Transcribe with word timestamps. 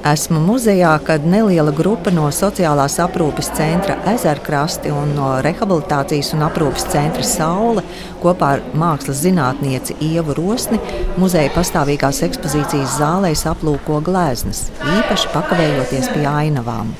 Esmu 0.00 0.40
muzejā, 0.40 0.94
kad 1.04 1.26
neliela 1.28 1.74
grupa 1.76 2.08
no 2.08 2.30
sociālās 2.32 2.94
aprūpes 3.04 3.50
centra 3.52 3.98
Ezerkrasti 4.08 4.88
un 4.96 5.10
no 5.12 5.26
rehabilitācijas 5.44 6.30
un 6.32 6.46
aprūpes 6.46 6.86
centra 6.88 7.20
Saule 7.20 7.84
kopā 8.22 8.54
ar 8.54 8.62
mākslas 8.72 9.20
zinātnieci 9.20 9.98
Ievu 10.00 10.32
Rosni 10.38 10.80
muzeja 11.20 11.52
pastāvīgās 11.52 12.22
ekspozīcijas 12.30 12.96
zālēs 12.96 13.44
aplūko 13.52 14.00
gleznas, 14.06 14.70
īpaši 14.80 15.28
pakavējoties 15.36 16.08
pie 16.14 16.24
ainavām. 16.32 16.96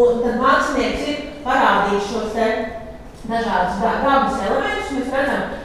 Un 0.00 0.20
tad 0.24 0.36
mākslinieks 0.40 1.08
ir 1.12 1.22
parādījis 1.44 2.08
šos 2.08 2.36
dažādus 3.30 3.80
dabas 3.82 4.42
elementus. 4.46 4.69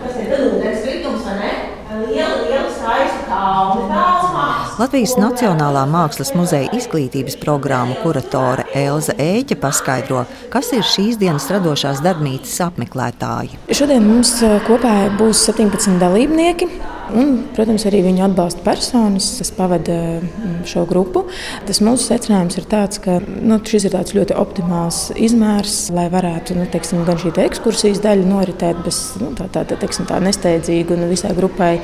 Kas 0.05 0.17
ir 0.21 0.33
ūdenskritums 0.37 1.23
vai 1.25 1.35
ne? 1.39 1.53
Liela, 1.95 2.35
liela 2.43 2.69
skaista 2.69 3.25
daudz 3.29 3.85
mākslas. 3.89 4.75
Latvijas 4.77 5.15
Nacionālā 5.17 5.85
mākslas 5.89 6.33
muzeja 6.37 6.69
izglītības 6.77 7.37
programmu 7.41 7.95
kuratore 8.03 8.67
Elza 8.77 9.15
Ēķa 9.21 9.57
paskaidro, 9.61 10.25
kas 10.53 10.69
ir 10.77 10.85
šīs 10.85 11.17
dienas 11.21 11.47
radošās 11.49 12.03
darbnīcas 12.05 12.59
apmeklētāji. 12.67 13.57
Šodien 13.73 14.05
mums 14.05 14.35
eh, 14.45 14.59
kopā 14.67 14.93
būs 15.17 15.47
17 15.49 15.97
dalībnieki. 16.03 16.69
Un, 17.13 17.35
protams, 17.53 17.83
arī 17.85 17.99
viņu 18.05 18.23
atbalsta 18.25 18.63
personas, 18.65 19.27
kas 19.37 19.51
pavada 19.53 19.95
mm, 20.17 20.55
šo 20.69 20.85
grupu. 20.89 21.25
Tas 21.67 21.81
mūsu 21.85 22.07
secinājums 22.09 22.57
ir 22.57 22.65
tāds, 22.71 22.97
ka 23.03 23.19
nu, 23.21 23.59
šis 23.61 23.85
ir 23.89 23.97
ļoti 24.17 24.33
optimāls 24.39 25.01
izmērs, 25.13 25.91
lai 25.93 26.07
varētu 26.13 26.57
nu, 26.57 26.65
teiksim, 26.71 27.03
gan 27.05 27.19
šī 27.21 27.35
te 27.35 27.45
ekskursijas 27.45 28.01
daļa 28.01 28.25
noritēt 28.29 28.81
bez 28.85 29.01
nu, 29.21 29.29
tā, 29.37 29.47
tā, 29.53 29.65
tā, 29.69 29.77
teiksim, 29.83 30.07
tā 30.09 30.17
nesteidzīga 30.25 30.97
un 30.97 31.05
visai 31.11 31.35
grupai 31.37 31.75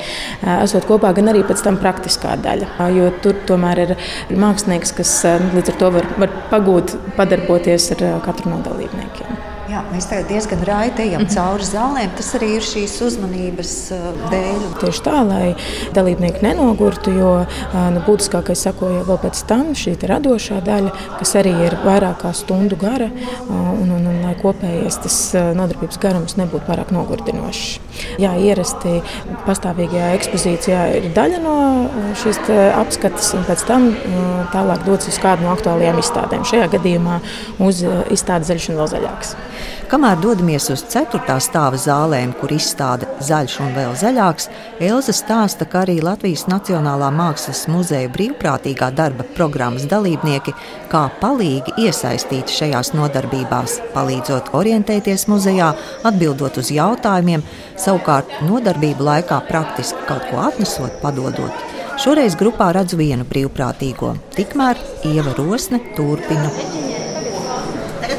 esot 0.58 0.88
kopā, 0.90 1.14
gan 1.14 1.30
arī 1.30 1.44
pēc 1.46 1.62
tam 1.68 1.78
praktiskā 1.82 2.34
daļa. 2.42 2.90
Jo 2.96 3.12
tur 3.22 3.38
tomēr 3.46 3.84
ir 3.86 3.96
mākslinieks, 4.34 4.96
kas 4.98 5.14
līdz 5.54 5.74
ar 5.74 5.80
to 5.84 5.94
var, 6.00 6.12
var 6.18 6.36
pagūt, 6.50 6.98
padarboties 7.20 7.92
ar 7.94 8.06
katru 8.26 8.50
no 8.56 8.62
dalībniekiem. 8.66 9.51
Jā, 9.72 9.80
mēs 9.88 10.04
tagad 10.04 10.26
diezgan 10.28 10.62
raiti 10.68 11.06
ejam 11.06 11.22
cauri 11.32 11.64
zālēm. 11.64 12.10
Tas 12.18 12.26
arī 12.36 12.50
ir 12.58 12.64
šīs 12.66 12.92
uzmanības 13.06 13.70
uh, 13.96 14.02
dēļ. 14.28 14.64
Tieši 14.82 15.00
tā, 15.06 15.14
lai 15.24 15.54
dalībnieki 15.96 16.42
nenogurtu, 16.44 17.14
jo 17.16 17.30
uh, 17.46 17.78
nu, 17.94 18.02
būtiskākais 18.04 18.66
sekoja 18.66 19.06
vēl 19.08 19.20
pēc 19.22 19.40
tam 19.48 19.70
šī 19.78 19.94
radošā 20.10 20.58
daļa, 20.66 20.92
kas 21.16 21.32
arī 21.40 21.54
ir 21.70 21.78
vairāk 21.86 22.20
kā 22.20 22.34
stundu 22.36 22.76
gara, 22.82 23.08
uh, 23.08 23.54
un, 23.78 23.94
un, 23.96 24.10
un 24.10 24.18
lai 24.26 24.34
kopējais 24.42 25.00
tas 25.06 25.16
nodarbības 25.56 26.02
garums 26.04 26.36
nebūtu 26.36 26.68
pārāk 26.68 26.92
nogurdinošs. 26.92 27.80
Jā, 28.20 28.34
ierasti 28.44 28.98
pastāvīgajā 29.46 30.12
ekspozīcijā 30.18 30.84
ir 30.98 31.08
daļa 31.16 31.40
no 31.40 31.56
šīs 32.20 32.42
apskates, 32.76 33.32
un 33.38 33.48
pēc 33.48 33.64
tam 33.72 33.88
tālāk 34.52 34.84
dodas 34.84 35.08
uz 35.08 35.16
kādu 35.22 35.46
no 35.46 35.56
aktuālajām 35.56 36.04
izstādēm. 36.04 36.44
Šajā 36.48 36.68
gadījumā 36.76 37.22
uz 37.64 37.80
izstādi 38.12 38.52
zaļš 38.52 38.72
un 38.72 38.82
vēl 38.82 38.92
zaļāks. 38.96 39.36
Kamēr 39.92 40.16
dodamies 40.22 40.70
uz 40.72 40.82
4. 40.88 41.34
stāva 41.44 41.76
zālēm, 41.76 42.30
kur 42.40 42.52
izstāde 42.54 43.08
zaļš 43.20 43.58
un 43.60 43.74
vēl 43.76 43.92
zaļāks, 44.00 44.48
Elza 44.80 45.12
stāsta, 45.12 45.66
ka 45.68 45.82
arī 45.82 45.98
Latvijas 46.00 46.46
Nacionālā 46.48 47.10
Mākslas 47.12 47.66
muzeja 47.68 48.08
brīvprātīgā 48.14 48.88
darba 48.96 49.26
programmas 49.36 49.84
dalībnieki 49.90 50.54
kā 50.92 51.02
palīgi 51.20 51.74
iesaistīti 51.84 52.56
šajās 52.56 52.92
nodarbībās, 52.96 53.78
palīdzot 53.92 54.54
orientēties 54.56 55.26
muzejā, 55.28 55.72
atbildot 56.08 56.62
uz 56.62 56.72
jautājumiem, 56.72 57.44
savukārt 57.76 58.40
nodarbību 58.48 59.08
laikā 59.10 59.42
praktiski 59.50 60.08
kaut 60.08 60.24
ko 60.30 60.40
atnesot, 60.46 60.96
padodot. 61.04 61.68
Šoreiz 62.00 62.38
grupā 62.40 62.70
redzu 62.72 62.96
vienu 62.96 63.28
brīvprātīgo, 63.28 64.14
tikmēr 64.38 64.80
Ieva 65.12 65.36
Rosne 65.36 65.84
turpina. 65.96 66.48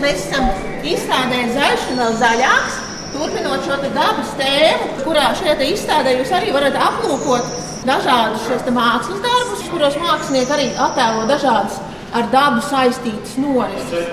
Mēs 0.04 0.26
esam 0.26 0.50
izstādē 0.84 1.46
zaļš 1.54 1.84
un 1.94 2.02
vēl 2.02 2.16
zaļāks. 2.20 2.80
Turpinot 3.14 3.62
šo 3.64 3.78
dabas 3.94 4.34
tēmu, 4.36 4.90
kurā 5.06 5.30
šajā 5.40 5.56
izstādē 5.70 6.18
jūs 6.18 6.34
arī 6.36 6.52
varat 6.52 6.76
aplūkot 6.76 7.48
dažādus 7.88 8.44
šos 8.50 8.68
mākslas 8.76 9.24
darbus, 9.24 9.64
kuros 9.72 9.96
mākslinieki 10.02 10.56
arī 10.58 10.68
attēlo 10.88 11.24
dažādas 11.30 11.80
ar 12.14 12.28
dabu 12.34 12.62
saistītas 12.66 13.38
norises. 13.40 14.12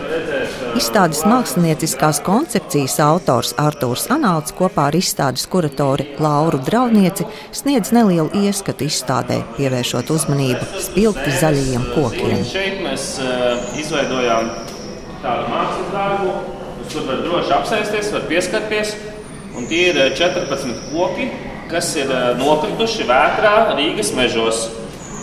Izstādes 0.78 1.24
mākslinieckās 1.28 2.22
koncepcijas 2.24 2.96
autors 3.04 3.52
Artūrs 3.60 4.06
Anāls 4.14 4.54
kopā 4.56 4.88
ar 4.92 4.96
izstādes 4.96 5.48
kuratori 5.50 6.06
Lauru 6.22 6.62
Draunieci 6.64 7.26
sniedz 7.50 7.90
nelielu 7.96 8.30
ieskatu 8.46 8.86
izstādē, 8.86 9.42
pievēršot 9.58 10.14
uzmanību 10.14 10.82
spilgti 10.86 11.38
zaļajiem 11.42 11.88
kokiem. 11.96 12.44
Šeit 12.54 12.84
mēs 12.86 13.16
uh, 13.24 13.80
izveidojām 13.80 14.54
tādu 15.20 15.52
mākslas 15.52 15.92
darbu, 15.94 16.34
Tur 16.90 17.04
var 17.06 17.20
droši 17.22 17.52
apsēsties, 17.54 18.08
var 18.10 18.24
pieskarties. 18.26 18.96
Un 19.54 19.68
tie 19.70 19.90
ir 19.92 19.98
14 20.18 20.64
eh, 20.72 20.80
koki, 20.90 21.28
kas 21.70 21.92
ir 22.00 22.10
eh, 22.10 22.32
nokrituši 22.40 23.06
vētrā 23.06 23.52
Rīgas 23.78 24.10
mežos. 24.16 24.64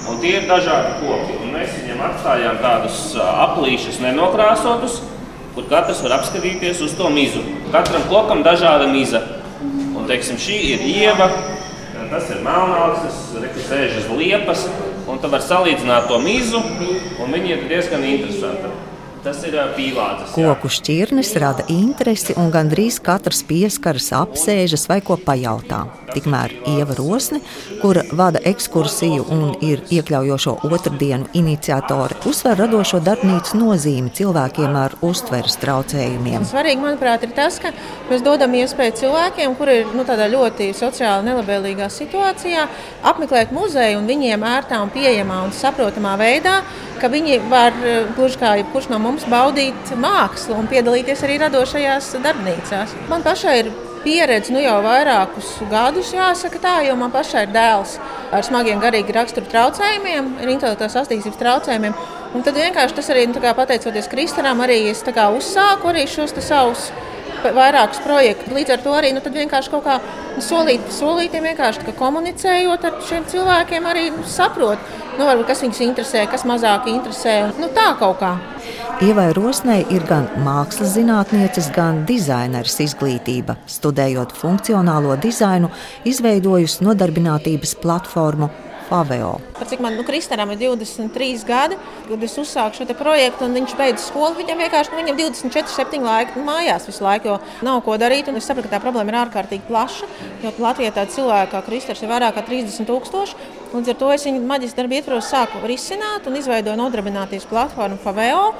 Un 0.07 0.21
tie 0.21 0.37
ir 0.37 0.47
dažādi 0.47 0.93
koki. 1.01 1.35
Un 1.43 1.51
mēs 1.57 1.75
viņiem 1.75 2.05
atstājām 2.07 2.61
tādus 2.63 3.01
eh, 3.17 3.27
aplīšus, 3.43 3.99
nenokrāsotus, 4.05 5.01
kur 5.57 5.67
katrs 5.67 5.99
var 6.05 6.21
apskatīties 6.21 6.85
uz 6.87 6.95
to 6.95 7.11
mizu. 7.11 7.43
Katram 7.75 8.07
kokam 8.07 8.47
dažāda 8.47 8.87
miza. 8.87 9.25
Un, 9.59 10.05
teiksim, 10.07 10.39
šī 10.39 10.63
ir 10.71 10.87
ieva, 10.87 11.27
tas 12.13 12.31
ir 12.31 12.45
sēž 13.67 14.03
uz 14.05 14.11
liepas. 14.15 14.69
Un 15.07 15.19
tu 15.19 15.27
vari 15.31 15.43
salīdzināt 15.43 16.07
to 16.07 16.19
mizu, 16.23 16.63
un 17.19 17.33
viņi 17.35 17.57
ir 17.57 17.67
diezgan 17.67 18.07
interesanti. 18.07 18.71
Tas 19.27 19.41
ir 19.43 19.57
pīlādes. 19.75 20.29
Koku 20.31 20.69
šķirnes 20.71 21.33
rada 21.43 21.65
interesi, 21.67 22.31
un 22.39 22.47
gandrīz 22.53 23.01
katrs 23.03 23.41
pieskaras, 23.43 24.13
apsēžas 24.15 24.87
vai 24.87 25.01
ko 25.03 25.17
pajautā. 25.19 25.81
Tikmēr 26.13 26.53
Ieva 26.71 26.95
Rosne, 26.95 27.41
kura 27.81 28.05
vada 28.15 28.39
ekskursiju 28.47 29.25
un 29.35 29.51
ir 29.59 29.83
iekļaujošo 29.91 30.53
otrdienu 30.69 31.27
iniciatore, 31.35 32.15
uzsver 32.29 32.55
radošo 32.61 33.01
darbnīcu 33.03 33.59
nozīmi 33.59 34.13
cilvēkiem 34.15 34.79
ar 34.79 34.95
uztveres 35.03 35.59
traucējumiem. 35.59 36.47
Svarīgi, 36.47 36.79
manuprāt, 36.87 37.27
ir 37.27 37.35
tas, 37.35 37.59
ka 37.59 37.75
mēs 38.07 38.23
dodam 38.23 38.55
iespēju 38.55 38.95
cilvēkiem, 39.03 39.59
kuri 39.59 39.81
ir 39.81 39.91
nu, 39.91 40.07
ļoti 40.07 40.71
sociāli 40.77 41.27
nelabvēlīgā 41.27 41.91
situācijā, 41.91 42.63
apmeklēt 43.11 43.51
muzeju 43.51 43.99
un 43.99 44.07
viņiem 44.07 44.47
ērtā 44.55 44.79
un 44.79 44.95
pieejamā 44.95 45.43
un 45.49 45.51
saprotamā 45.51 46.15
veidā 46.15 46.61
ka 47.01 47.09
viņi 47.09 47.39
var, 47.49 47.73
eh, 47.83 48.05
gluži 48.17 48.39
kā 48.41 48.55
jebkurš 48.59 48.89
no 48.89 48.99
mums, 48.99 49.25
baudīt 49.25 49.91
mākslu 49.95 50.57
un 50.57 50.67
piedalīties 50.67 51.23
arī 51.23 51.39
radošajās 51.45 52.15
darbnīcās. 52.23 52.95
Man 53.09 53.23
pašai 53.23 53.59
ir 53.59 53.71
pieredze 54.03 54.53
nu 54.53 54.59
jau 54.59 54.77
vairākus 54.85 55.57
gadus, 55.71 56.13
jāsaka 56.13 56.59
tā, 56.63 56.75
jo 56.87 56.95
man 56.95 57.11
pašai 57.11 57.47
ir 57.47 57.53
dēls 57.55 57.97
ar 58.31 58.43
smagiem 58.43 58.79
garīgi 58.81 59.15
rakstura 59.15 59.49
traucējumiem, 59.51 60.31
ar 60.41 60.53
intelektuālās 60.53 60.99
attīstības 61.01 61.41
traucējumiem. 61.41 61.93
Un 62.35 62.43
tad 62.43 62.55
vienkārši 62.59 62.95
tas 62.95 63.09
arī, 63.09 63.27
nu, 63.27 63.39
pateicoties 63.39 64.09
Kristānam, 64.11 64.61
arī 64.63 64.89
es 64.91 65.03
uzsāku 65.03 65.91
arī 65.91 66.07
šos 66.07 66.35
savus 66.39 66.91
vairākus 67.43 68.01
projektus. 68.05 68.53
Līdz 68.53 68.75
ar 68.75 68.83
to 68.85 68.95
arī 68.97 69.13
nu, 69.15 69.21
vienkārši 69.21 69.73
kaut 69.73 69.85
kā 69.85 69.97
solīt, 70.43 70.85
solītiem 70.93 71.49
vienkārši 71.51 71.95
komunicējot 71.97 72.87
ar 72.89 72.99
šiem 73.07 73.25
cilvēkiem, 73.31 73.87
arī 73.89 74.09
nu, 74.15 74.25
saprot, 74.27 74.81
nu, 75.17 75.25
varbūt, 75.25 75.47
kas 75.51 75.63
viņus 75.65 75.83
interesē, 75.87 76.25
kas 76.31 76.45
mazāk 76.49 76.89
interesē. 76.91 77.39
Nu, 77.61 77.71
tā 77.73 77.89
kaut 77.99 78.21
kā. 78.21 78.35
Ievai 79.05 79.29
Rosnei 79.37 79.83
ir 79.93 80.05
gan 80.09 80.25
mākslas 80.41 80.95
zinātnieces, 80.95 81.69
gan 81.75 82.01
dizaineris 82.09 82.79
izglītība. 82.87 83.59
Studējot 83.69 84.33
funkcionālo 84.37 85.17
dizainu, 85.21 85.69
izveidojusi 86.09 86.85
nodarbinātības 86.87 87.77
platformu 87.83 88.49
Paveo. 88.89 89.37
Par 89.57 89.67
cik 89.67 89.81
man 89.83 89.97
nu, 89.97 90.05
Kristēnam 90.07 90.51
ir 90.53 90.59
23 90.61 91.43
gadi, 91.47 91.77
kad 92.07 92.23
es 92.23 92.37
uzsāku 92.39 92.79
šo 92.79 92.97
projektu, 92.97 93.45
un 93.47 93.57
viņš 93.57 93.75
beidz 93.79 94.07
skolu. 94.07 94.37
Viņam 94.39 94.63
vienkārši 94.63 94.93
nu, 94.93 95.01
viņam 95.01 95.19
24, 95.19 95.73
7 95.75 96.07
laika 96.07 96.45
mājās 96.47 96.87
visu 96.87 97.03
laiku, 97.03 97.33
jo 97.33 97.67
nav 97.67 97.81
ko 97.85 97.97
darīt. 97.99 98.31
Es 98.31 98.47
saprotu, 98.47 98.69
ka 98.69 98.77
tā 98.77 98.83
problēma 98.83 99.13
ir 99.13 99.19
ārkārtīgi 99.25 99.67
plaša. 99.67 100.07
Jo 100.45 100.53
Latvijā 100.63 100.93
tāda 100.95 101.11
cilvēka 101.13 101.51
kā 101.55 101.63
Kristers 101.67 102.03
ir 102.03 102.11
vairāk 102.13 102.37
kā 102.37 102.45
30 102.47 102.87
tūkstoši. 102.87 103.53
Līdz 103.73 103.91
ar 103.91 103.99
to 103.99 104.11
es 104.15 104.23
viņu 104.27 104.45
maģistra 104.47 104.83
darbu 104.83 104.95
ietvaros 104.95 105.27
sāku 105.33 105.59
risināt 105.67 106.27
un 106.29 106.37
izveidoju 106.39 106.79
nodarbinātības 106.79 107.49
platformu 107.49 107.99
Paveo. 108.03 108.53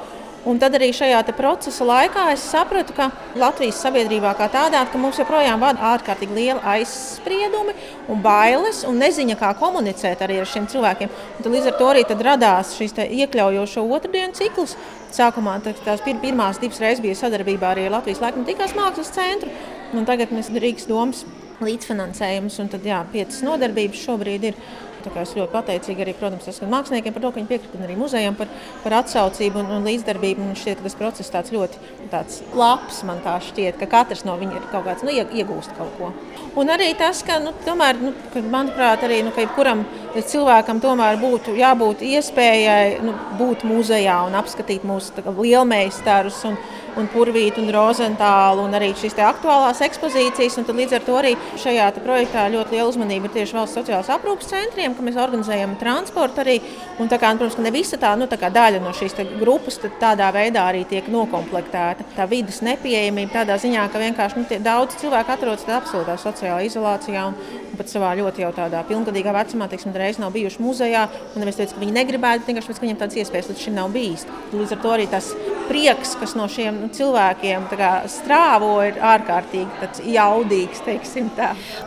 Un 0.48 0.56
tad 0.56 0.72
arī 0.78 0.86
šajā 0.96 1.18
procesa 1.36 1.84
laikā 1.84 2.22
es 2.32 2.40
sapratu, 2.48 2.94
ka 2.96 3.10
Latvijas 3.36 3.82
sabiedrībā 3.84 4.30
kā 4.38 4.46
tādā, 4.48 4.80
ka 4.88 5.00
mums 5.00 5.18
joprojām 5.20 5.60
vada 5.60 5.90
ārkārtīgi 5.90 6.36
liela 6.38 6.62
aizspriedumi 6.72 7.74
un 8.08 8.22
bailes 8.24 8.80
un 8.88 8.96
neziņa, 8.96 9.36
kā 9.36 9.50
komunicēt 9.60 10.24
arī 10.24 10.38
ar 10.40 10.48
šiem 10.48 10.70
cilvēkiem. 10.72 11.12
Un 11.42 11.52
līdz 11.52 11.68
ar 11.68 11.76
to 11.76 11.90
arī 11.90 12.06
radās 12.08 12.72
šīs 12.78 12.96
iekļaujošo 13.04 13.84
otrdienu 13.98 14.32
ciklus. 14.38 14.72
Sākumā 15.12 15.58
tās 15.66 16.00
pir 16.04 16.16
pirmās 16.22 16.60
divas 16.62 16.80
reizes 16.80 17.04
bija 17.04 17.20
sadarbībā 17.20 17.74
arī 17.74 17.84
ar 17.88 17.98
Latvijas 17.98 18.24
laikmatīgās 18.24 18.76
mākslas 18.76 19.12
centru, 19.12 19.52
un 19.92 20.08
tagad 20.08 20.32
mēs 20.32 20.48
Rīgas 20.56 20.88
domas 20.88 21.26
līdzfinansējums. 21.60 22.60
Un 22.62 22.72
tad, 22.72 22.88
jā, 22.88 23.04
piecas 23.12 23.44
nodarbības 23.44 24.04
šobrīd 24.08 24.52
ir. 24.52 24.68
Es 25.22 25.34
ļoti 25.36 25.52
pateicīga 25.54 26.04
arī 26.04 26.14
protams, 26.18 26.48
esmu 26.50 26.68
māksliniekiem 26.72 27.14
par 27.14 27.24
to, 27.24 27.30
ka 27.32 27.40
viņi 27.40 27.50
piekrita, 27.50 27.80
arī 27.86 27.96
muzejam 27.98 28.36
par, 28.38 28.50
par 28.84 28.98
atsaucību 29.00 29.62
un, 29.62 29.70
un 29.78 29.88
līdzdarbību. 29.88 30.44
Man 30.44 30.58
šķiet, 30.58 30.82
ka 30.82 30.88
tas 30.88 30.98
process 30.98 31.32
tāds 31.32 31.54
ļoti 31.54 31.80
tāds 32.12 32.42
labs. 32.58 33.02
Man 33.08 33.22
tā 33.24 33.36
šķiet, 33.44 33.78
ka 33.80 33.88
katrs 33.90 34.24
no 34.28 34.36
viņiem 34.40 34.60
ir 34.60 34.68
kaut 34.72 34.86
kāds 34.88 35.06
nu, 35.06 35.14
iegūst 35.14 35.74
kaut 35.78 35.94
ko. 35.98 36.12
Un 36.58 36.72
arī 36.74 36.90
tas, 36.98 37.22
ka, 37.26 37.38
nu, 37.42 37.52
tomēr, 37.64 38.00
nu, 38.02 38.12
ka 38.32 38.42
manuprāt, 38.44 39.04
arī 39.06 39.22
nu, 39.26 39.32
ka 39.34 39.44
jebkuram 39.44 39.84
cilvēkam 40.18 40.82
tomēr 40.82 41.20
būtu 41.20 41.54
jābūt 41.58 42.02
iespējai 42.08 42.98
nu, 43.04 43.14
būt 43.38 43.64
muzejā 43.68 44.20
un 44.26 44.36
apskatīt 44.38 44.86
mūsu 44.88 45.24
lielmeistarus. 45.38 46.42
Un, 46.48 46.58
un 46.96 47.08
Purvītu 47.12 47.62
un 47.62 47.70
Rozentālu 47.74 48.64
un 48.64 48.76
arī 48.78 48.90
šīs 48.96 49.16
aktuālās 49.22 49.82
ekspozīcijas. 49.86 50.58
Līdz 50.68 50.96
ar 50.98 51.04
to 51.06 51.16
arī 51.18 51.34
šajā 51.58 51.88
projektā 51.98 52.46
ļoti 52.52 52.76
liela 52.76 52.88
uzmanība 52.88 53.28
ir 53.28 53.34
tieši 53.38 53.56
valsts 53.56 53.78
sociālās 53.80 54.10
aprūpas 54.14 54.50
centriem, 54.50 54.94
ka 54.94 55.04
mēs 55.04 55.18
organizējam 55.20 55.76
transportu 55.80 56.42
arī. 56.44 56.58
Un, 56.98 57.10
kā, 57.10 57.18
protams, 57.18 57.56
ka 57.58 57.64
ne 57.64 57.72
visa 57.74 57.98
tā, 58.00 58.14
nu, 58.18 58.28
tā 58.30 58.38
daļa 58.38 58.82
no 58.82 58.92
šīs 58.96 59.16
grupas 59.38 59.80
tādā 60.00 60.30
veidā 60.34 60.64
arī 60.70 60.84
tiek 60.88 61.08
nokomplektēta. 61.12 62.06
Tā 62.16 62.28
vidas 62.30 62.60
nepieejamība 62.66 63.40
tādā 63.40 63.58
ziņā, 63.60 63.88
ka 63.92 64.02
vienkārši 64.02 64.42
nu, 64.42 64.60
daudz 64.64 64.98
cilvēku 65.02 65.34
atrodas 65.34 65.66
absolūtā 65.78 66.18
sociālā 66.20 66.62
izolācijā. 66.66 67.26
Un, 67.28 67.38
un 67.72 67.78
pat 67.78 67.90
savā 67.92 68.14
ļoti 68.18 68.44
jau 68.44 68.52
tādā 68.56 68.82
pilngadīgā 68.88 69.34
vecumā, 69.36 69.68
teiksim, 69.70 69.94
reiz 69.96 70.20
nav 70.22 70.32
bijuši 70.34 70.62
muzejā. 70.62 71.06
Nevis 71.38 71.60
teica, 71.60 71.76
ka 71.76 71.84
viņi 71.84 71.96
negribētu, 72.00 72.44
bet 72.44 72.52
vienkārši 72.52 72.82
viņiem 72.82 73.00
tādas 73.00 73.18
iespējas 73.22 73.50
līdz 73.52 73.64
šim 73.66 73.78
nav 73.78 73.92
bijis. 73.94 74.26
Līdz 74.54 74.74
ar 74.76 74.82
to 74.82 74.94
arī 74.94 75.06
tas 75.10 75.30
prieks, 75.68 76.14
kas 76.20 76.34
no 76.38 76.48
šiem 76.50 76.80
nu, 76.82 76.88
cilvēkiem 76.94 77.68
kā, 77.72 77.90
strāvo, 78.10 78.74
ir 78.86 78.98
ārkārtīgi 79.04 80.12
jaudīgs. 80.14 80.82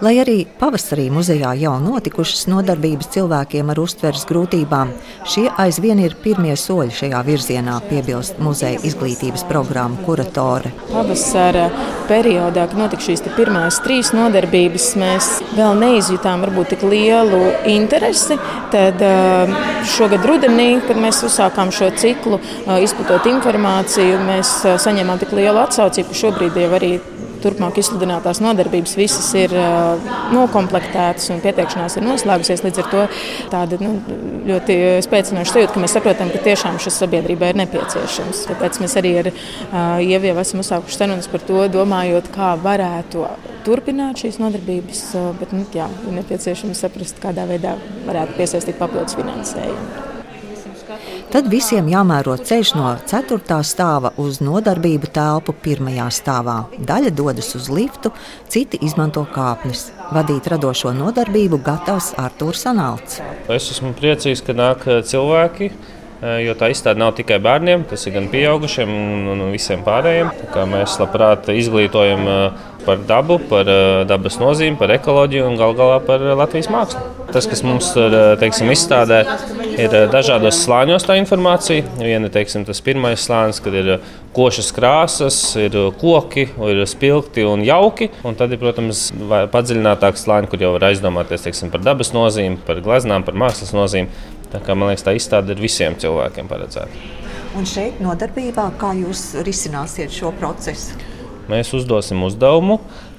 Lai 0.02 0.14
arī 0.22 0.38
pavasarī 0.60 1.08
muzejā 1.14 1.54
jau 1.62 1.74
notikušas 1.82 2.46
nodarbības 2.52 3.10
cilvēkiem 3.16 3.72
ar 3.74 3.82
uztveres 3.82 4.26
grūtībām, 4.30 4.92
šie 5.30 5.48
aizvien 5.62 6.02
ir 6.04 6.16
pirmie 6.22 6.54
soļi 6.60 6.98
šajā 7.02 7.22
virzienā, 7.28 7.80
piebilst 7.90 8.42
muzeja 8.44 8.82
izglītības 8.88 9.46
programmu 9.50 10.02
kuratore. 10.06 10.74
Pavasara 10.92 11.68
periodā, 12.10 12.68
kad 12.70 12.78
notika 12.80 13.08
šīs 13.08 13.26
pirmās 13.38 13.80
trīs 13.86 14.12
nodarbības, 14.16 14.92
mēs 15.00 15.32
vēl 15.58 15.78
neizjutām 15.82 16.46
varbūt 16.46 16.76
tik 16.76 16.86
lielu 16.86 17.42
interesi. 17.72 18.38
Tad 18.72 19.02
šogad 19.96 20.26
rudenī, 20.28 20.70
kad 20.88 21.00
mēs 21.00 21.24
uzsākām 21.28 21.72
šo 21.76 21.90
ciklu, 22.00 22.40
izplatot 22.82 23.28
informāciju, 23.32 23.71
mēs 24.28 24.54
saņēmām 24.84 25.22
tik 25.22 25.34
lielu 25.38 25.64
atsaucību, 25.64 26.12
ka 26.12 26.22
šobrīd 26.26 26.62
jau 26.62 26.72
arī 26.78 26.94
turpmāk 27.42 27.80
izsludinātās 27.82 28.42
nodarbības 28.44 28.94
visas 29.00 29.28
ir 29.38 29.54
nokomplektētas 30.34 31.32
un 31.34 31.42
pieteikšanās 31.44 31.98
ir 31.98 32.06
noslēgusies. 32.06 32.64
Līdz 32.66 32.82
ar 32.84 32.90
to 32.92 33.06
tāda 33.54 33.80
nu, 33.82 33.96
ļoti 34.50 34.78
spēcinoša 35.06 35.56
sajūta, 35.56 35.76
ka 35.76 35.84
mēs 35.84 35.96
saprotam, 35.98 36.32
ka 36.34 36.44
tiešām 36.46 36.78
šis 36.82 37.00
sabiedrībai 37.02 37.52
ir 37.54 37.62
nepieciešams. 37.64 38.44
Tāpēc 38.52 38.82
mēs 38.84 38.98
arī 39.02 39.16
ar 39.24 39.32
Ievu 40.02 40.32
jau 40.32 40.38
esam 40.44 40.62
uzsākuši 40.64 41.02
sarunas 41.02 41.32
par 41.32 41.44
to, 41.48 41.66
domājot, 41.74 42.30
kā 42.36 42.54
varētu 42.62 43.26
turpināt 43.66 44.22
šīs 44.22 44.40
nodarbības, 44.42 45.04
bet 45.42 45.58
nu, 45.58 45.66
jā, 45.76 45.90
ir 46.06 46.22
nepieciešams 46.22 46.86
saprast, 46.86 47.22
kādā 47.24 47.50
veidā 47.50 47.78
varētu 48.08 48.40
piesaistīt 48.40 48.82
papildus 48.82 49.18
finansējumu. 49.20 50.11
Tad 51.32 51.46
visiem 51.48 51.88
jāmēro 51.88 52.34
ceļš 52.36 52.70
no 52.76 52.90
4. 53.08 53.60
stāva 53.64 54.10
uz 54.20 54.42
nodarbību 54.44 55.08
telpu 55.16 55.54
1. 55.56 55.88
stāvā. 56.12 56.58
Daļa 56.76 57.14
dodas 57.16 57.54
uz 57.56 57.70
liftu, 57.72 58.12
citi 58.52 58.82
izmanto 58.84 59.24
kāpnes. 59.32 59.86
Vadīt 60.12 60.50
radošo 60.52 60.92
nodarbību 60.98 61.62
gatavs 61.64 62.12
Artūrs 62.20 62.66
Sanāls. 62.68 63.22
Es 63.48 63.72
esmu 63.72 63.94
priecīgs, 63.96 64.44
ka 64.44 64.58
nāk 64.60 64.84
cilvēki 65.08 65.72
Eh, 66.22 66.44
jo 66.46 66.54
tā 66.54 66.68
izstāde 66.70 67.02
nav 67.02 67.16
tikai 67.18 67.40
bērniem, 67.42 67.82
tas 67.90 68.04
ir 68.06 68.14
gan 68.14 68.28
pieaugušiem 68.30 68.90
un, 68.94 69.30
un 69.34 69.40
visiem 69.50 69.82
pārējiem. 69.82 70.28
Mēs 70.70 71.00
labprāt 71.02 71.50
izglītojam 71.50 72.28
eh, 72.30 72.60
par 72.86 73.02
dabu, 73.08 73.38
par 73.50 73.70
eh, 73.70 74.02
dabas 74.10 74.38
nozīmi, 74.42 74.78
par 74.80 74.94
ekoloģiju 74.98 75.48
un 75.48 75.58
gal 75.60 75.76
galā 75.78 76.00
par 76.06 76.24
Latvijas 76.40 76.70
mākslu. 76.74 77.04
Tas, 77.32 77.46
kas 77.48 77.62
mums 77.64 77.94
teiksim, 78.42 78.68
izstādē, 78.74 79.22
ir 79.80 79.94
dažādos 80.12 80.58
slāņos 80.66 81.06
tā 81.08 81.16
informācija. 81.22 81.86
Viena 82.02 82.28
ir 82.28 82.66
tas 82.68 82.84
pirmais 82.84 83.24
slānis, 83.24 83.62
kad 83.64 83.78
ir 83.80 83.94
košas 84.36 84.74
krāsas, 84.76 85.38
ir 85.60 85.78
koki, 86.02 86.50
ir 86.68 86.84
spilgti 86.92 87.46
un 87.48 87.64
jauki. 87.64 88.10
Un 88.28 88.36
tad 88.40 88.52
ir, 88.52 88.60
protams, 88.60 89.08
padziļinātāks 89.54 90.26
slānis, 90.26 90.52
kur 90.52 90.64
jau 90.64 90.74
var 90.76 90.90
aizdomāties 90.92 91.48
teiksim, 91.48 91.72
par 91.72 91.86
dabas 91.88 92.12
nozīmi, 92.16 92.60
par 92.68 92.84
gleznām, 92.84 93.24
par 93.28 93.40
mākslas 93.40 93.72
nozīmi. 93.78 94.12
Tā 94.52 94.60
kā, 94.60 94.76
man 94.76 94.92
liekas, 94.92 95.06
tā 95.08 95.16
izstāde 95.16 95.56
ir 95.56 95.64
visiem 95.64 95.96
cilvēkiem 96.00 96.52
paredzēta. 96.52 97.08
Un 97.56 97.68
šeit, 97.68 98.00
nodarbībā, 98.04 98.70
kā 98.80 98.94
jūs 99.00 99.30
risināsiet 99.48 100.12
šo 100.16 100.32
procesu? 100.40 101.00
Mēs 101.52 101.74
uzdosim 101.76 102.22
uzdevumu 102.24 102.78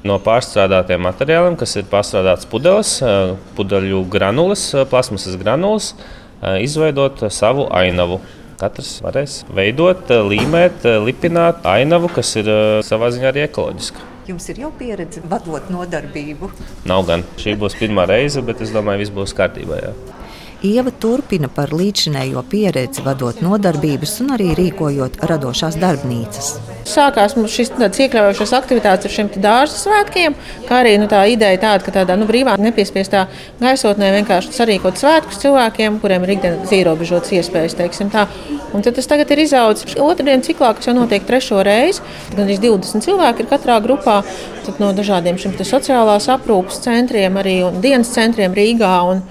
no 0.08 0.16
pārstrādātiem 0.22 1.02
materiāliem, 1.04 1.56
kas 1.60 1.74
ir 1.76 1.88
pārstrādāts 1.90 2.48
pudeles, 2.48 2.94
eh, 3.04 3.34
pudeļu 3.58 4.06
granulas, 4.08 4.62
eh, 4.74 4.86
plasmasas 4.88 5.36
granulas, 5.36 5.92
eh, 6.40 6.62
izveidot 6.64 7.26
savu 7.30 7.66
ainavu. 7.68 8.20
Katrs 8.62 9.00
varēs 9.02 9.42
veidot, 9.52 10.06
līmēt, 10.06 10.86
lipināt 11.04 11.62
ainavu, 11.66 12.08
kas 12.14 12.36
ir 12.36 12.44
savā 12.86 13.10
ziņā 13.10 13.32
arī 13.32 13.48
ekoloģiska. 13.48 13.98
Jums 14.28 14.48
ir 14.48 14.60
jau 14.62 14.70
pieredze 14.78 15.20
vadot 15.28 15.68
nodarbību? 15.68 16.50
Nav 16.86 17.06
gan. 17.06 17.24
Šī 17.36 17.56
būs 17.58 17.74
pirmā 17.74 18.06
reize, 18.06 18.40
bet 18.40 18.60
es 18.60 18.70
domāju, 18.70 18.98
viss 18.98 19.10
būs 19.10 19.34
kārtībā. 19.34 19.82
Jā. 19.82 19.92
Ieva 20.62 20.92
turpina 20.94 21.48
par 21.50 21.72
līdzinējo 21.74 22.44
pieredzi, 22.46 23.02
vadot 23.02 23.40
nodarbības 23.42 24.12
un 24.22 24.28
arī 24.36 24.52
rīkojot 24.54 25.16
radošās 25.26 25.74
darbnīcas. 25.82 26.52
Sākās 26.86 27.34
šis 27.50 27.72
iekļaujošās 27.74 28.52
aktivitātes 28.54 29.08
ar 29.08 29.14
šiem 29.16 29.30
dārza 29.42 29.80
svētkiem, 29.80 30.36
kā 30.68 30.78
arī 30.84 30.92
nu, 31.02 31.08
tā 31.10 31.24
ideja 31.32 31.58
tāda, 31.64 31.82
ka 31.82 31.96
tādā 31.96 32.14
nu, 32.14 32.30
brīvā, 32.30 32.54
nepiespiestā 32.62 33.24
gaisotnē 33.58 34.12
vienkārši 34.20 34.54
sarīkot 34.54 35.02
svētkus 35.02 35.42
cilvēkiem, 35.42 35.98
kuriem 35.98 36.28
ir 36.28 36.36
ikdienas 36.36 36.78
ierobežotas 36.78 37.34
iespējas. 37.40 37.98
Un 38.72 38.86
tas 38.86 39.10
tagad 39.10 39.34
ir 39.34 39.42
izaudzis 39.42 39.98
otrdienas 39.98 40.46
ciklā, 40.46 40.76
kas 40.78 40.86
jau 40.86 40.94
notiek 40.94 41.26
trešo 41.26 41.58
reizi. 41.66 42.06
Gan 42.36 42.46
arī 42.46 42.60
20 42.62 43.02
cilvēki 43.02 43.42
ir 43.42 43.50
katrā 43.50 43.82
grupā 43.82 44.20
no 44.78 44.94
dažādiem 44.94 45.42
šiem 45.42 45.58
sociālās 45.58 46.30
aprūpas 46.30 46.84
centriem, 46.86 47.34
arī 47.42 47.58
dienas 47.82 48.14
centriem 48.14 48.54
Rīgā. 48.54 48.94
Un, 49.10 49.26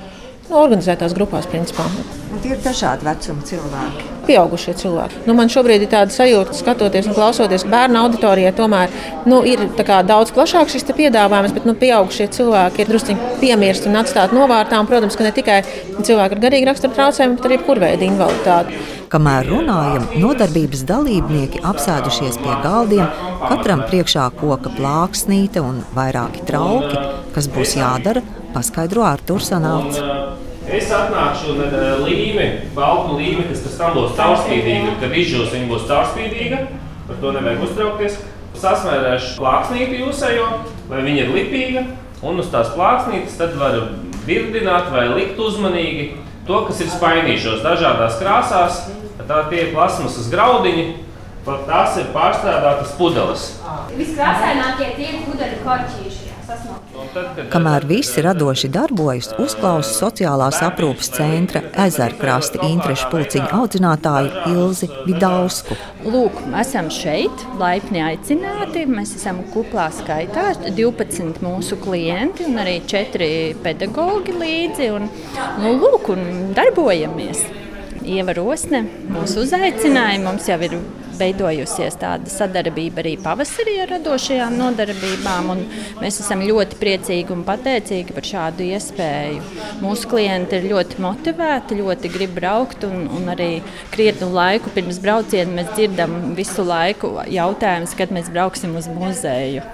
organizētās 0.52 1.16
grupās. 1.18 1.48
Principā. 1.52 1.86
Un 2.32 2.40
tie 2.40 2.54
ir 2.56 2.62
dažādi 2.64 3.04
vecuma 3.04 3.44
cilvēki. 3.44 4.06
Pieaugušie 4.28 4.76
cilvēki. 4.80 5.24
Nu, 5.28 5.36
man 5.36 5.50
šobrīd 5.52 5.84
ir 5.84 5.90
tāda 5.92 6.14
sajūta, 6.16 6.56
skatoties 6.56 7.10
un 7.10 7.18
klausoties, 7.18 7.66
bērnu 7.68 8.00
auditorijā 8.06 8.54
tomēr 8.56 8.94
nu, 9.28 9.42
ir 9.48 9.66
daudz 10.08 10.32
plašāks 10.36 10.78
šis 10.78 10.88
piedāvājums, 10.96 11.56
bet 11.58 11.68
nu, 11.68 11.76
pieaugušie 11.76 12.30
cilvēki 12.38 12.84
ir 12.84 12.92
drusku 12.94 13.18
piemirsti 13.42 13.92
un 13.92 14.00
atstāti 14.00 14.38
novārtā. 14.38 14.80
Un, 14.80 14.88
protams, 14.88 15.18
ka 15.20 15.28
ne 15.28 15.34
tikai 15.36 15.60
cilvēki 16.00 16.38
ar 16.38 16.44
garīgu 16.46 16.72
raksturu 16.72 16.96
traucējumiem, 16.96 17.38
bet 17.38 17.50
arī 17.50 17.60
kurveida 17.66 18.08
invaliditāti. 18.08 18.82
Kamēr 19.12 19.50
runājam, 19.52 20.06
nodarbības 20.24 20.86
dalībnieki 20.88 21.66
apsēdušies 21.68 22.40
pie 22.40 22.54
galdiem, 22.64 23.10
katram 23.44 23.84
priekšā 23.90 24.30
koka 24.40 24.72
plāksnīte 24.78 25.60
un 25.60 25.84
vairāki 25.98 26.46
trauki, 26.48 26.96
kas 27.36 27.52
būs 27.52 27.76
jādara, 27.82 28.24
paskaidro 28.56 29.04
Arthurs 29.04 29.52
Anāls. 29.58 30.00
Es 30.72 30.92
atnākšu 30.96 31.52
un 31.52 31.66
uh, 31.66 32.04
līme, 32.06 32.46
baltu 32.76 33.18
līme, 33.20 33.44
kas 33.50 33.64
pēc 33.66 33.74
tam 33.80 33.98
būs 33.98 34.14
caurspīdīga. 34.16 34.94
Kad 35.02 35.18
izžūs, 35.20 35.52
viņa 35.52 35.68
būs 35.68 35.88
caurspīdīga. 35.90 36.62
Par 37.10 37.20
to 37.20 37.34
nevajag 37.36 37.66
uztraukties. 37.68 38.22
Sasmērēšu 38.62 39.36
plāksnīti 39.40 40.00
jūsējo, 40.04 40.48
vai 40.92 41.04
viņa 41.04 41.26
ir 41.26 41.36
lipīga. 41.36 41.86
Un 42.22 42.40
uz 42.40 42.52
tās 42.54 42.72
plāksnītes 42.76 43.38
tad 43.40 43.56
var 43.60 43.78
virdināt 44.28 44.92
vai 44.94 45.08
likt 45.12 45.40
uzmanīgi 45.42 46.12
to, 46.48 46.64
kas 46.68 46.82
ir 46.84 46.92
spainīšos 46.94 47.64
dažādās 47.66 48.20
krāsās. 48.22 48.84
Tā 49.22 49.44
tie 49.52 49.66
ir 49.66 49.72
plasmasas 49.76 50.28
graudiņi, 50.32 50.86
pat 51.46 51.66
tās 51.70 51.98
ir 52.02 52.10
pārstrādātas 52.16 52.94
pudeles. 52.98 53.48
Viskrāsainākie 53.96 54.92
tie 54.98 55.08
ir 55.14 55.24
pudeļu 55.28 55.62
korķīši. 55.66 56.11
Kamēr 57.52 57.86
visi 57.90 58.22
radoši 58.24 58.70
darbojas, 58.72 59.32
uzklausa 59.42 59.92
sociālās 59.92 60.60
aprūpes 60.66 61.12
centra 61.16 61.62
ezerkrasta 61.86 62.62
interešu 62.68 63.10
pulciņu 63.12 63.50
audzinātāju 63.58 64.46
Ilzi 64.52 64.90
Vidausku. 65.08 65.78
Lūk, 66.06 66.40
esam 66.62 66.92
šeit, 66.94 67.46
laipni 67.60 68.04
aicināti. 68.06 68.86
Mēs 68.90 69.16
esam 69.20 69.42
kuplā 69.54 69.90
skaitā, 69.96 70.52
12 70.68 71.42
mūsu 71.46 71.80
klienti 71.82 72.48
un 72.50 72.62
arī 72.64 72.80
4 72.88 73.32
pedagoģi 73.66 74.38
līdzi. 74.44 74.92
Un, 74.98 75.10
nu, 75.64 75.76
lūk, 75.84 76.12
un 76.16 76.54
darbojamies. 76.58 77.46
Ieva 78.02 78.34
Rosne 78.34 78.86
mūs 79.12 79.36
uzaicināja. 79.38 80.22
Mums 80.24 80.48
jau 80.50 80.58
ir 80.66 80.80
veidojusies 81.22 81.98
tāda 82.02 82.32
sadarbība 82.32 83.04
arī 83.04 83.16
pavasarī 83.22 83.78
ar 83.84 83.94
radošajām 83.96 84.58
nodarbībām. 84.60 85.52
Mēs 86.02 86.22
esam 86.24 86.44
ļoti 86.46 86.80
priecīgi 86.82 87.36
un 87.36 87.44
pateicīgi 87.48 88.16
par 88.18 88.28
šādu 88.28 88.68
iespēju. 88.72 89.44
Mūsu 89.84 90.10
klienti 90.12 90.60
ir 90.60 90.70
ļoti 90.72 91.02
motivēti, 91.04 91.80
ļoti 91.82 92.14
grib 92.14 92.36
braukt 92.40 92.88
un, 92.88 93.06
un 93.18 93.32
arī 93.34 93.52
krietnu 93.94 94.32
laiku 94.34 94.74
pirms 94.76 95.02
brauciena 95.04 95.62
mēs 95.62 95.72
dzirdam 95.76 96.34
visu 96.38 96.66
laiku 96.68 97.16
jautājumus, 97.32 97.96
kad 98.00 98.14
mēs 98.16 98.32
brauksim 98.34 98.76
uz 98.80 98.90
muzeju 98.92 99.66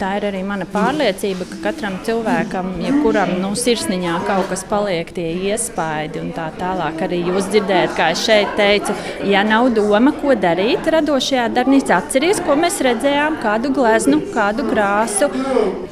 tā 0.00 0.14
ir 0.18 0.26
arī 0.30 0.40
mana 0.46 0.66
pārliecība, 0.70 1.46
ka 1.50 1.58
katram 1.68 1.98
cilvēkam, 2.06 2.70
jebkuram 2.84 3.34
nu, 3.42 3.52
sirsniņā 3.58 4.18
kaut 4.26 4.48
kas 4.52 4.64
paliek, 4.68 5.10
tie 5.14 5.28
iespaidi 5.50 6.22
un 6.22 6.30
tā 6.36 6.48
tālāk. 6.58 7.00
Arī 7.06 7.20
jūs 7.28 7.50
dzirdējat, 7.52 7.96
kā 7.98 8.10
es 8.14 8.24
šeit 8.26 8.54
teicu, 8.58 8.94
ja 9.28 9.44
nav 9.46 9.70
doma, 9.76 10.12
ko 10.20 10.36
darīt 10.38 10.88
radošajā 10.94 11.48
darbnīcā, 11.56 11.98
atcerieties, 12.02 12.44
ko 12.46 12.58
mēs 12.60 12.80
redzējām, 12.86 13.40
kādu 13.42 13.72
gleznu, 13.76 14.22
kādu 14.34 14.68
krāsu. 14.70 15.30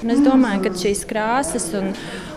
Un 0.03 0.15
es 0.15 0.23
domāju, 0.25 0.67
ka 0.67 0.75
šīs 0.87 1.05
krāsas 1.11 1.71
un 1.79 1.93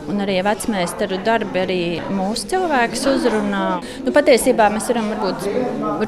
un 0.09 0.23
arī 0.23 0.39
vecmeistaru 0.45 1.19
darbi 1.25 1.61
arī 1.61 1.79
mūsu 2.13 2.49
cilvēkus 2.53 3.05
uzrunā. 3.13 3.63
Nu, 4.05 4.13
patiesībā 4.15 4.69
mēs 4.73 4.89
varam 4.91 5.09
varbūt, 5.13 5.47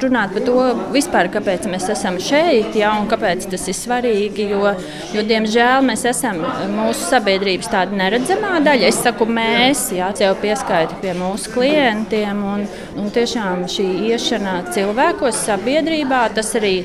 runāt 0.02 0.34
par 0.36 0.46
to, 0.46 0.56
vispār, 0.94 1.30
kāpēc 1.32 1.68
mēs 1.70 1.88
esam 1.94 2.18
šeit 2.22 2.76
ja, 2.78 2.94
un 3.00 3.08
kāpēc 3.10 3.46
tas 3.52 3.68
ir 3.70 3.78
svarīgi. 3.78 4.48
Jo, 4.52 4.74
jo, 5.14 5.24
diemžēl 5.28 5.86
mēs 5.86 6.04
esam 6.10 6.42
mūsu 6.72 7.06
sabiedrības 7.08 7.70
tāda 7.72 7.98
neredzamā 8.02 8.58
daļa. 8.64 8.90
Es 8.90 9.00
saku, 9.04 9.28
mēs 9.28 9.88
ja, 9.96 10.10
jau 10.18 10.34
pieskaitu 10.42 10.98
pie 11.02 11.14
mūsu 11.18 11.54
klientiem. 11.54 12.42
Un, 12.52 12.66
un 12.98 13.10
tiešām 13.14 13.66
šī 13.70 13.88
iešana 14.12 14.58
cilvēkos, 14.74 15.44
sabiedrībā, 15.46 16.24
tas 16.36 16.52
arī 16.58 16.76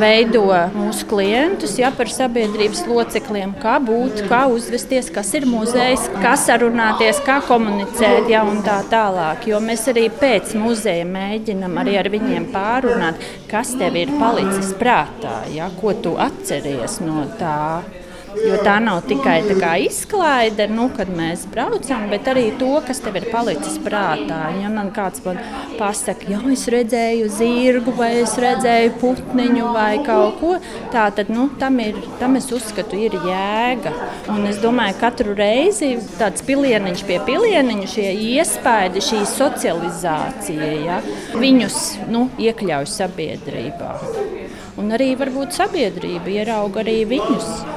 veido 0.00 0.44
mūsu 0.74 1.06
klientus 1.10 1.76
ja, 1.80 1.90
par 1.94 2.10
sabiedrības 2.12 2.84
locekļiem, 2.88 3.56
kā 3.62 3.76
būt, 3.82 4.24
kā 4.30 4.44
uzvesties, 4.52 5.10
kas 5.14 5.32
ir 5.38 5.46
muzejs, 5.50 6.08
kā 6.22 6.36
sarunāties, 6.40 7.20
kā 7.26 7.38
komunicēt 7.46 8.30
ja, 8.32 8.44
un 8.46 8.62
tā 8.66 8.80
tālāk. 8.90 9.46
Jo 9.50 9.60
mēs 9.64 9.86
arī 9.92 10.08
pēc 10.22 10.56
muzeja 10.60 11.06
mēģinam 11.08 11.78
arī 11.82 11.98
ar 12.00 12.10
viņiem 12.12 12.50
pārunāt, 12.54 13.22
kas 13.50 13.74
tev 13.78 13.98
ir 13.98 14.12
palicis 14.20 14.74
prātā, 14.80 15.38
ja, 15.54 15.70
ko 15.80 15.94
tu 16.02 16.16
atceries 16.20 17.00
no 17.04 17.26
tā. 17.40 17.56
Jo 18.46 18.60
tā 18.62 18.76
nav 18.82 19.00
tikai 19.08 19.40
tā 19.48 19.72
izklaide, 19.82 20.68
nu, 20.70 20.88
kad 20.94 21.10
mēs 21.10 21.46
braucam, 21.50 22.06
bet 22.12 22.28
arī 22.30 22.46
to, 22.60 22.76
kas 22.86 23.00
tev 23.02 23.18
ir 23.18 23.28
palicis 23.32 23.78
prātā. 23.82 24.40
Ja 24.60 24.70
man 24.72 24.92
kāds 24.94 25.24
man 25.24 25.40
pasakā, 25.80 26.28
ja 26.30 26.42
es 26.52 26.66
redzēju 26.72 27.30
zirgu, 27.32 27.96
vai 27.96 28.12
es 28.20 28.36
redzēju 28.40 28.94
putniņu, 29.00 29.66
vai 29.74 29.90
kaut 30.06 30.38
ko 30.40 30.54
tādu, 30.94 31.26
nu, 31.32 31.48
tam, 31.60 31.80
ir, 31.82 31.98
tam 32.20 32.38
es 32.38 32.48
uzskatu, 32.54 32.98
ir 33.08 33.16
jēga. 33.26 33.94
Un 34.32 34.46
es 34.50 34.60
domāju, 34.62 34.98
ka 35.00 35.06
katru 35.06 35.36
reizi 35.38 35.94
tāds 36.18 36.42
pilieniņš 36.46 37.04
pie 37.06 37.18
pilieniņa, 37.26 37.86
šie 37.92 38.08
iespaidi, 38.34 39.02
šī 39.04 39.22
socializācija, 39.30 40.70
ja, 40.82 40.98
viņus 41.38 41.78
nu, 42.10 42.26
iekļauj 42.42 42.88
sabiedrībā. 42.90 43.92
Un 44.76 44.92
arī 44.92 45.14
varbūt 45.16 45.56
sabiedrība 45.56 46.34
ierauga 46.40 46.82
arī 46.82 46.98
viņus. 47.08 47.75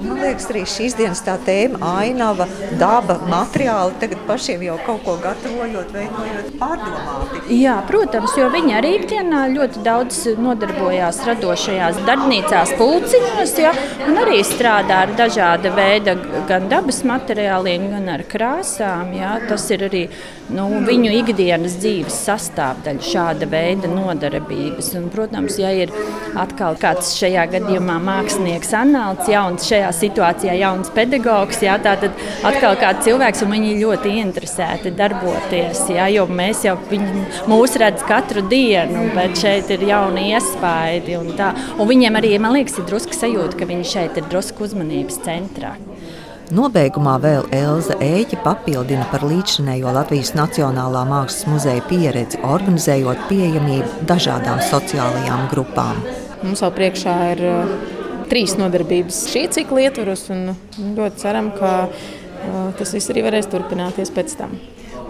Man 0.00 0.20
liekas, 0.22 0.46
arī 0.52 0.62
šīs 0.68 0.96
dienas 0.96 1.20
tā 1.26 1.34
tēma, 1.44 1.80
ainava, 2.00 2.46
daba, 2.80 3.18
materiāli, 3.28 3.96
tagad 4.00 4.22
pašiem 4.28 4.64
jau 4.64 4.76
kaut 4.86 5.02
ko 5.04 5.16
gatavojot, 5.20 5.92
veidojot 5.92 6.48
pārdomāti. 6.60 7.42
Jā, 7.60 7.76
protams, 7.88 8.32
jo 8.38 8.48
viņi 8.52 8.76
arī 8.78 8.94
ikdienā 9.00 9.42
ļoti 9.52 9.84
daudz 9.84 10.22
nodarbojās 10.40 11.20
radošajās 11.28 12.00
darbnīcās, 12.08 12.74
pulciņos, 12.80 13.54
ja, 13.60 13.74
un 14.08 14.20
arī 14.22 14.40
strādā 14.46 15.02
ar 15.04 15.14
dažāda 15.18 15.72
veida 15.76 16.16
gan 16.48 16.70
dabas 16.72 17.02
materiāliem, 17.06 17.90
gan 17.92 18.08
ar 18.16 18.24
krāsām. 18.30 19.12
Ja. 19.18 19.36
Tas 19.50 19.66
ir 19.74 19.84
arī 19.88 20.02
nu, 20.54 20.66
viņu 20.86 21.12
ikdienas 21.20 21.76
dzīves 21.80 22.16
sastāvdaļa, 22.26 23.04
šāda 23.04 23.48
veida 23.50 23.90
nodarbības. 23.90 24.92
Un, 24.98 25.08
protams, 25.12 25.58
ja 25.60 25.72
ir 25.76 25.92
atkal 26.38 26.78
kāds 26.80 27.12
šajā 27.18 27.46
gadījumā 27.54 27.98
mākslinieks, 28.04 28.72
analīts, 28.80 29.30
jauns 29.30 29.68
šajā 29.70 29.89
situācijā 29.94 30.54
jauns 30.60 30.90
pedagogs, 30.94 31.60
jā, 31.64 31.76
tad 31.82 32.06
atkal 32.46 32.78
kāds 32.80 33.06
cilvēks, 33.06 33.44
un 33.44 33.54
viņi 33.54 33.76
ļoti 33.80 34.14
interesēti 34.22 34.94
darboties, 34.96 35.84
jā, 35.94 36.08
jo 36.14 36.26
mēs 36.30 36.64
jau 36.66 36.76
viņi, 36.90 37.26
mūs 37.50 37.76
redz 37.80 38.04
katru 38.08 38.44
dienu, 38.50 39.08
bet 39.16 39.38
šeit 39.40 39.70
ir 39.74 39.86
jauni 39.90 40.30
iespaidi. 40.34 41.18
Un 41.20 41.34
tā. 41.38 41.52
un 41.78 41.90
viņiem 41.90 42.18
arī, 42.20 42.34
man 42.42 42.56
liekas, 42.58 42.78
ir 42.80 42.88
drusku 42.90 43.16
sajūta, 43.16 43.58
ka 43.60 43.68
viņi 43.70 43.92
šeit 43.94 44.20
ir 44.20 44.28
drusku 44.30 44.66
uzmanības 44.68 45.22
centrā. 45.26 45.76
Nobeigumā 46.50 47.12
vēl 47.22 47.44
Elza 47.54 47.94
Ēķa 48.02 48.40
papildina 48.42 49.04
par 49.12 49.22
līdzinējo 49.22 49.92
Latvijas 49.94 50.32
Nacionālā 50.34 51.04
Mākslas 51.06 51.46
muzeja 51.46 51.84
pieredzi, 51.86 52.40
organizējot 52.42 53.22
pieejamību 53.28 54.08
dažādām 54.10 54.58
sociālajām 54.66 55.46
grupām. 55.52 56.02
Mums 56.42 56.64
vēl 56.64 56.74
priekšā 56.74 57.14
ir 57.36 57.44
trīs 58.30 58.56
nodarbības 58.60 59.24
šī 59.32 59.46
cikla 59.58 59.88
ietvaros. 59.88 60.28
Ļoti 60.80 61.22
ceram, 61.22 61.52
ka 61.58 61.88
tas 62.78 62.94
viss 62.96 63.10
arī 63.12 63.26
varēs 63.26 63.50
turpināties 63.52 64.14
pēc 64.14 64.38
tam. 64.38 64.54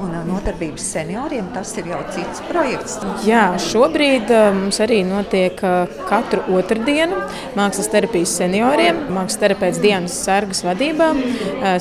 Un 0.01 0.15
nodarbības 0.25 0.81
senioriem 0.95 1.51
tas 1.53 1.75
ir 1.77 1.91
jau 1.91 1.99
cits 2.15 2.41
projekts. 2.49 2.95
Jā, 3.27 3.43
šobrīd 3.61 4.31
mums 4.57 4.79
arī 4.81 5.03
notiek 5.05 5.61
katru 6.09 6.41
otrdienu 6.57 7.19
mākslas 7.59 7.91
terapijas 7.93 8.33
senioriem. 8.41 9.03
Mākslas 9.13 9.43
terapeits 9.43 9.81
Dienas 9.83 10.17
Sārgas 10.25 10.65
vadībā 10.65 11.11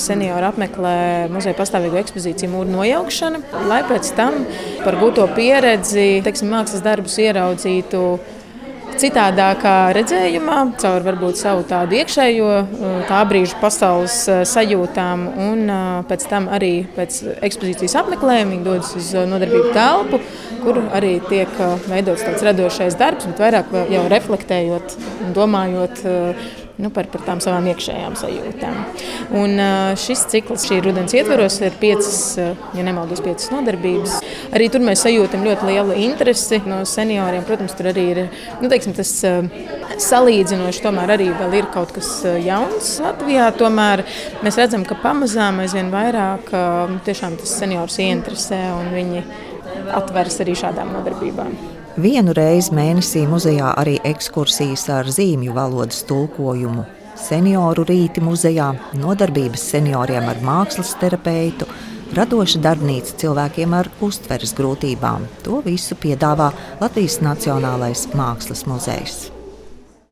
seniori 0.04 0.50
apmeklē 0.50 0.98
muzeja 1.32 1.56
pastāvīgo 1.62 2.02
ekspozīciju 2.02 2.52
mūru 2.58 2.74
nojaukšanu, 2.74 3.40
lai 3.72 3.80
pēc 3.88 4.12
tam 4.20 4.42
par 4.84 5.00
gūto 5.00 5.24
pieredzi, 5.38 6.20
teiksim, 6.26 6.52
mākslas 6.52 6.84
darbus 6.84 7.16
ieraudzītu 7.24 8.04
citādākā 9.00 9.76
redzējumā, 9.96 10.58
caur 10.82 11.06
varbūt 11.06 11.40
savu 11.40 11.66
tādu 11.70 11.98
iekšējo 12.00 12.52
tā 13.10 13.22
brīža 13.30 13.60
pasaules 13.62 14.18
sajūtām, 14.50 15.26
un 15.48 15.74
pēc 16.10 16.28
tam 16.32 16.50
arī 16.54 16.74
pēc 16.96 17.22
ekspozīcijas 17.50 17.98
apmeklējuma 18.04 18.56
viņi 18.56 18.68
dodas 18.68 18.94
uz 19.00 19.12
nodarbību 19.32 19.74
telpu, 19.76 20.22
kur 20.64 20.82
arī 20.96 21.18
tiek 21.30 21.52
veidots 21.90 22.26
tāds 22.28 22.46
radošais 22.50 22.98
darbs, 23.00 23.30
bet 23.32 23.46
vairāk 23.46 23.76
jau 23.94 24.08
reflektējot 24.12 24.98
un 25.26 25.38
domājot 25.38 26.04
nu, 26.80 26.90
par, 26.94 27.10
par 27.12 27.24
tām 27.28 27.42
savām 27.44 27.68
iekšējām 27.74 28.16
sajūtām. 28.20 28.78
Un 29.40 29.62
šis 30.00 30.24
cikls 30.32 30.66
šī 30.70 30.80
rudens 30.86 31.14
ietvaros 31.18 31.60
ir 31.66 31.76
piecas, 31.82 32.20
ja 32.40 32.86
nemaldos, 32.86 33.22
piecas 33.26 33.50
nodarbības. 33.54 34.20
Arī 34.56 34.70
tur 34.72 34.84
mēs 34.86 35.04
sajūtam 35.06 35.44
ļoti 35.46 35.70
lielu 35.70 35.98
interesi 36.08 36.62
no 36.70 36.82
senioriem. 36.88 37.44
Protams, 37.48 37.76
tur 37.78 37.92
arī 37.92 38.06
ir 38.14 38.22
nu, 38.62 38.70
teiksim, 38.72 38.96
tas 38.98 39.12
salīdzinoši, 40.10 40.84
tomēr 40.86 41.16
arī 41.18 41.30
ir 41.60 41.70
kaut 41.74 41.92
kas 41.96 42.14
jauns 42.46 42.96
Latvijā. 43.04 43.50
Tomēr 43.60 44.06
mēs 44.46 44.60
redzam, 44.62 44.88
ka 44.88 44.98
pamazām 45.04 45.60
aizvien 45.66 45.92
vairāk 45.94 46.54
tiešām 47.08 47.40
tas 47.42 47.58
seniors 47.60 48.00
ieinteresē 48.00 48.62
un 48.78 48.94
viņi 48.96 49.26
atveras 50.00 50.40
arī 50.44 50.56
šādām 50.60 50.96
nodarbībām. 50.96 51.79
Vienu 52.00 52.32
reizi 52.32 52.72
mēnesī 52.72 53.26
muzejā 53.28 53.74
arī 53.82 53.98
ekskursijas 54.08 54.86
ar 54.96 55.08
zīmju 55.12 55.52
valodas 55.52 56.06
tulkojumu. 56.08 56.86
Senioru 57.20 57.84
rīti 57.90 58.24
muzejā, 58.24 58.70
nodarbības 59.02 59.66
senioriem 59.74 60.30
ar 60.32 60.40
mākslas 60.46 60.94
terapeitu, 61.02 61.68
radoša 62.16 62.62
darbnīca 62.64 63.18
cilvēkiem 63.20 63.76
ar 63.82 63.90
uztveres 64.06 64.56
grūtībām. 64.56 65.28
To 65.44 65.60
visu 65.66 65.98
piedāvā 66.00 66.54
Latvijas 66.80 67.20
Nacionālais 67.26 68.06
Mākslas 68.16 68.64
muzejs. 68.70 69.20